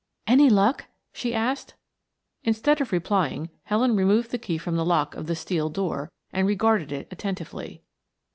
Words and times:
"Any 0.25 0.49
luck?" 0.49 0.85
she 1.13 1.31
asked 1.35 1.75
Instead 2.43 2.81
of 2.81 2.91
replying 2.91 3.51
Helen 3.65 3.95
removed 3.95 4.31
the 4.31 4.39
key 4.39 4.57
from 4.57 4.75
the 4.75 4.83
lock 4.83 5.13
of 5.15 5.27
the 5.27 5.35
steel 5.35 5.69
door 5.69 6.11
and 6.33 6.47
regarded 6.47 6.91
it 6.91 7.07
attentively. 7.11 7.83